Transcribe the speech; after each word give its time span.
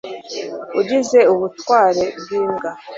ugikize 0.79 1.19
ubutware 1.33 2.03
bw 2.21 2.27
imbwa 2.39 2.71